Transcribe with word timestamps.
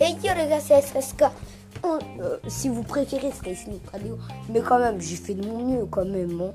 les 0.00 0.14
gars, 0.48 0.60
c'est 0.60 0.80
SSK. 0.80 1.24
Euh, 1.84 2.38
si 2.48 2.68
vous 2.68 2.82
préférez 2.82 3.30
Sky 3.30 3.54
Snip 3.54 3.90
KDO, 3.90 4.18
mais 4.48 4.60
quand 4.60 4.78
même, 4.78 5.00
j'ai 5.00 5.16
fait 5.16 5.34
de 5.34 5.46
mon 5.46 5.64
mieux 5.64 5.86
quand 5.86 6.04
même. 6.04 6.40
Hein. 6.40 6.52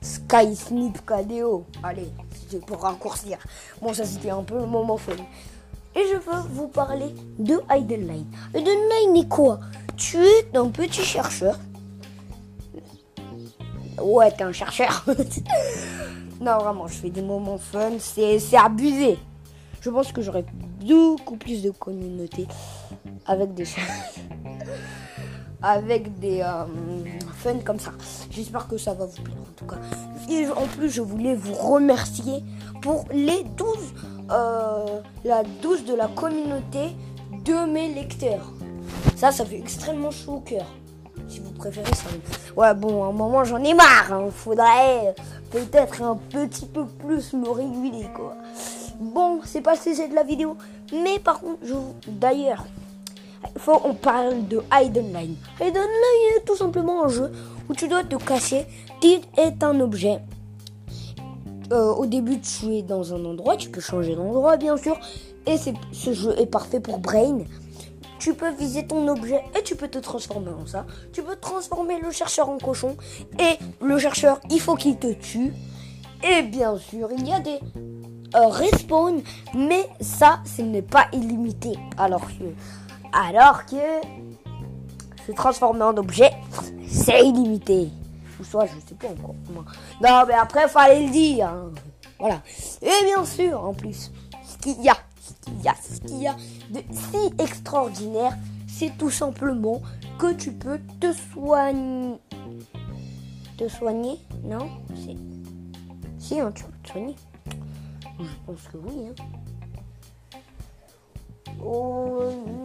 Sky 0.00 0.56
Snip 0.56 1.04
KDO. 1.04 1.66
Allez, 1.82 2.08
c'était 2.32 2.64
pour 2.64 2.80
raccourcir. 2.82 3.38
Bon, 3.80 3.92
ça 3.92 4.04
c'était 4.04 4.30
un 4.30 4.42
peu 4.42 4.58
le 4.58 4.66
moment 4.66 4.96
fun. 4.96 5.12
Et 5.94 6.00
je 6.10 6.16
veux 6.16 6.48
vous 6.50 6.68
parler 6.68 7.14
de 7.38 7.60
Hidden 7.70 8.08
Line. 8.08 8.26
Hidden 8.54 8.78
Line 8.88 9.16
est 9.16 9.28
quoi? 9.28 9.60
Tu 9.96 10.16
es 10.24 10.56
un 10.56 10.68
petit 10.68 11.04
chercheur. 11.04 11.58
Ouais, 14.00 14.30
t'es 14.30 14.44
un 14.44 14.52
chercheur. 14.52 15.04
non, 16.40 16.58
vraiment, 16.58 16.86
je 16.86 16.94
fais 16.94 17.10
des 17.10 17.20
moments 17.20 17.58
fun. 17.58 17.90
C'est 17.98 18.56
abusé. 18.56 19.18
Je 19.82 19.90
pense 19.90 20.12
que 20.12 20.22
j'aurais 20.22 20.46
beaucoup 20.84 21.36
plus 21.36 21.62
de 21.62 21.70
communauté 21.70 22.46
avec 23.26 23.54
des 23.54 23.66
avec 25.62 26.18
des 26.18 26.40
euh, 26.40 26.64
fun 27.34 27.58
comme 27.64 27.78
ça. 27.78 27.92
J'espère 28.30 28.66
que 28.66 28.76
ça 28.76 28.94
va 28.94 29.06
vous 29.06 29.22
plaire 29.22 29.36
en 29.36 29.54
tout 29.56 29.66
cas. 29.66 29.80
Et 30.28 30.46
en 30.48 30.66
plus, 30.66 30.90
je 30.90 31.02
voulais 31.02 31.34
vous 31.34 31.54
remercier 31.54 32.42
pour 32.80 33.04
les 33.12 33.44
12 33.56 33.76
euh, 34.30 35.00
la 35.24 35.42
12 35.62 35.84
de 35.84 35.94
la 35.94 36.08
communauté 36.08 36.96
de 37.44 37.70
mes 37.70 37.92
lecteurs. 37.92 38.52
Ça, 39.16 39.30
ça 39.30 39.44
fait 39.44 39.58
extrêmement 39.58 40.10
chaud 40.10 40.34
au 40.34 40.40
cœur. 40.40 40.66
Si 41.28 41.40
vous 41.40 41.52
préférez 41.52 41.94
ça. 41.94 42.08
Ouais, 42.56 42.74
bon, 42.74 43.04
à 43.04 43.08
un 43.08 43.12
moment, 43.12 43.44
j'en 43.44 43.62
ai 43.62 43.74
marre. 43.74 44.06
Il 44.08 44.12
hein. 44.12 44.28
Faudrait 44.34 45.14
peut-être 45.50 46.02
un 46.02 46.16
petit 46.16 46.66
peu 46.66 46.86
plus 46.86 47.32
me 47.34 47.48
réguler, 47.50 48.08
quoi. 48.14 48.34
Bon, 49.02 49.40
c'est 49.44 49.62
pas 49.62 49.74
le 49.74 50.08
de 50.08 50.14
la 50.14 50.22
vidéo. 50.22 50.56
Mais 50.92 51.18
par 51.18 51.40
contre, 51.40 51.58
je 51.64 51.74
d'ailleurs, 52.06 52.64
il 53.52 53.60
faut 53.60 53.80
on 53.84 53.94
parle 53.94 54.46
de 54.46 54.62
Hidden 54.72 55.12
Line. 55.12 55.34
Hidden 55.60 55.74
Line 55.74 56.36
est 56.36 56.44
tout 56.46 56.54
simplement 56.54 57.04
un 57.04 57.08
jeu 57.08 57.32
où 57.68 57.74
tu 57.74 57.88
dois 57.88 58.04
te 58.04 58.14
cacher. 58.14 58.64
Tu 59.00 59.08
est 59.36 59.64
un 59.64 59.80
objet. 59.80 60.20
Euh, 61.72 61.92
au 61.94 62.06
début, 62.06 62.40
tu 62.40 62.76
es 62.76 62.82
dans 62.82 63.12
un 63.12 63.24
endroit, 63.24 63.56
tu 63.56 63.70
peux 63.70 63.80
changer 63.80 64.14
d'endroit 64.14 64.56
bien 64.56 64.76
sûr. 64.76 64.96
Et 65.46 65.56
ce 65.56 66.12
jeu 66.12 66.38
est 66.38 66.46
parfait 66.46 66.78
pour 66.78 67.00
Brain. 67.00 67.38
Tu 68.20 68.34
peux 68.34 68.52
viser 68.52 68.86
ton 68.86 69.08
objet 69.08 69.42
et 69.58 69.64
tu 69.64 69.74
peux 69.74 69.88
te 69.88 69.98
transformer 69.98 70.52
en 70.52 70.64
ça. 70.64 70.86
Tu 71.12 71.24
peux 71.24 71.34
transformer 71.34 71.98
le 72.00 72.12
chercheur 72.12 72.48
en 72.48 72.58
cochon. 72.58 72.96
Et 73.40 73.58
le 73.84 73.98
chercheur, 73.98 74.38
il 74.48 74.60
faut 74.60 74.76
qu'il 74.76 74.96
te 74.96 75.12
tue. 75.12 75.52
Et 76.22 76.42
bien 76.42 76.78
sûr, 76.78 77.08
il 77.18 77.26
y 77.26 77.32
a 77.32 77.40
des 77.40 77.58
euh, 78.34 78.46
respawn, 78.46 79.22
mais 79.54 79.88
ça, 80.00 80.40
ce 80.44 80.62
n'est 80.62 80.82
pas 80.82 81.06
illimité. 81.12 81.78
Alors 81.98 82.26
que, 82.26 82.44
alors 83.12 83.66
que 83.66 83.76
se 85.26 85.32
transformer 85.32 85.82
en 85.82 85.96
objet, 85.96 86.30
c'est 86.88 87.26
illimité. 87.26 87.90
Ou 88.40 88.44
soit, 88.44 88.66
je 88.66 88.72
sais 88.88 88.94
pas 88.94 89.08
encore. 89.08 89.34
Non, 90.00 90.24
mais 90.26 90.34
après, 90.34 90.68
fallait 90.68 91.06
le 91.06 91.10
dire. 91.10 91.48
Hein. 91.48 91.70
Voilà. 92.18 92.40
Et 92.80 93.04
bien 93.04 93.24
sûr, 93.24 93.62
en 93.62 93.74
plus, 93.74 94.10
ce 94.44 94.58
qu'il 94.58 94.82
y 94.82 94.88
a, 94.88 94.96
ce 95.20 95.32
qu'il 95.50 95.62
y 95.62 95.68
a, 95.68 95.74
ce 95.74 96.00
qu'il 96.00 96.22
y 96.22 96.26
a 96.26 96.36
de 96.70 96.82
si 96.90 97.42
extraordinaire, 97.42 98.36
c'est 98.66 98.96
tout 98.96 99.10
simplement 99.10 99.82
que 100.18 100.32
tu 100.32 100.52
peux 100.52 100.78
te 101.00 101.12
soigner. 101.12 102.16
Te 103.58 103.68
soigner 103.68 104.18
Non? 104.44 104.70
Si. 104.94 105.18
Si, 106.18 106.40
hein, 106.40 106.52
tu 106.54 106.64
peux 106.64 106.78
te 106.82 106.92
soigner. 106.92 107.16
Je 108.22 108.46
pense 108.46 108.68
que 108.68 108.76
oui. 108.78 109.08
Hein. 109.08 110.38
Oh 111.64 112.24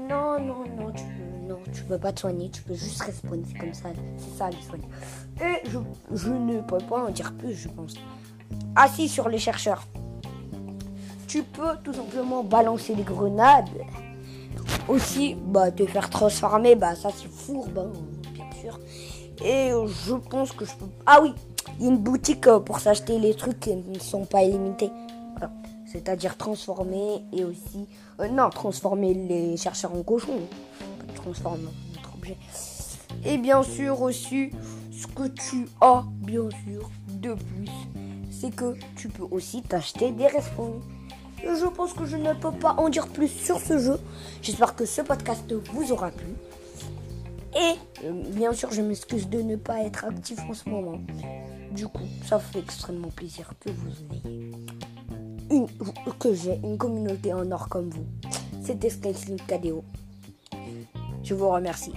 non, 0.10 0.40
non, 0.40 0.64
non, 0.78 0.92
tu 0.92 1.04
non, 1.48 1.60
tu 1.74 1.84
peux 1.84 1.98
pas 1.98 2.12
te 2.12 2.22
soigner, 2.22 2.50
tu 2.50 2.62
peux 2.64 2.74
juste 2.74 3.02
respawner, 3.02 3.44
c'est 3.48 3.58
comme 3.58 3.74
ça, 3.74 3.90
c'est 4.18 4.38
ça 4.38 4.50
les 4.50 4.62
soigner. 4.62 4.88
Et 5.40 5.70
je, 5.70 5.80
je 6.14 6.30
ne 6.30 6.62
peux 6.62 6.78
pas 6.80 7.06
en 7.06 7.10
dire 7.10 7.34
plus, 7.34 7.54
je 7.54 7.70
pense. 7.70 7.94
Assis 8.76 9.08
sur 9.08 9.30
les 9.30 9.38
chercheurs. 9.38 9.84
Tu 11.28 11.44
peux 11.44 11.78
tout 11.84 11.94
simplement 11.94 12.44
balancer 12.44 12.96
des 12.96 13.04
grenades. 13.04 13.70
Aussi, 14.88 15.36
bah, 15.36 15.72
te 15.72 15.86
faire 15.86 16.10
transformer, 16.10 16.76
bah, 16.76 16.96
ça 16.96 17.10
c'est 17.16 17.30
fourbe, 17.30 17.78
hein, 17.78 17.92
bien 18.34 18.50
sûr. 18.60 18.80
Et 19.44 19.72
je 20.06 20.16
pense 20.16 20.52
que 20.52 20.66
je 20.66 20.74
peux. 20.76 20.86
Ah 21.06 21.20
oui, 21.22 21.34
il 21.80 21.86
y 21.86 21.88
a 21.88 21.92
une 21.92 21.98
boutique 21.98 22.48
euh, 22.48 22.60
pour 22.60 22.80
s'acheter 22.80 23.20
les 23.20 23.34
trucs 23.36 23.60
qui 23.60 23.76
ne 23.76 24.00
sont 24.00 24.26
pas 24.26 24.44
illimités 24.44 24.90
c'est-à-dire 25.86 26.38
transformer 26.38 27.24
et 27.34 27.44
aussi 27.44 27.88
euh, 28.20 28.28
non 28.28 28.50
transformer 28.50 29.14
les 29.14 29.58
chercheurs 29.58 29.94
en 29.94 30.04
cochons, 30.04 30.42
transformer 31.16 31.70
notre 31.96 32.16
objet. 32.16 32.38
Et 33.26 33.38
bien 33.38 33.64
sûr 33.64 34.02
aussi 34.02 34.52
ce 34.92 35.08
que 35.08 35.28
tu 35.28 35.68
as 35.82 36.04
bien 36.22 36.50
sûr 36.66 36.90
de 37.08 37.34
plus, 37.34 37.72
c'est 38.32 38.56
que 38.56 38.76
tu 38.96 39.10
peux 39.10 39.28
aussi 39.30 39.62
t'acheter 39.62 40.12
des 40.12 40.28
respawns. 40.28 40.82
Je 41.44 41.66
pense 41.68 41.94
que 41.94 42.06
je 42.06 42.18
ne 42.18 42.34
peux 42.34 42.52
pas 42.52 42.74
en 42.74 42.90
dire 42.90 43.08
plus 43.08 43.28
sur 43.28 43.60
ce 43.60 43.78
jeu. 43.78 44.00
J'espère 44.42 44.76
que 44.76 44.86
ce 44.86 45.02
podcast 45.02 45.52
vous 45.72 45.92
aura 45.92 46.10
plu. 46.10 46.34
Et 47.56 48.06
euh, 48.06 48.24
bien 48.34 48.54
sûr, 48.54 48.72
je 48.72 48.82
m'excuse 48.82 49.30
de 49.30 49.42
ne 49.42 49.56
pas 49.56 49.82
être 49.82 50.06
actif 50.06 50.40
en 50.50 50.54
ce 50.54 50.70
moment. 50.70 51.00
Du 51.72 51.88
coup, 51.88 52.04
ça 52.26 52.40
fait 52.40 52.60
extrêmement 52.60 53.10
plaisir 53.10 53.52
que 53.60 53.70
vous 53.70 54.30
ayez 54.30 54.52
que 56.20 56.34
j'ai 56.34 56.60
une 56.64 56.78
communauté 56.78 57.34
en 57.34 57.52
or 57.52 57.70
comme 57.70 57.90
vous. 57.90 58.06
C'était 58.64 58.90
Sky 58.90 59.14
KDO. 59.48 59.84
Je 61.24 61.34
vous 61.34 61.50
remercie. 61.50 61.94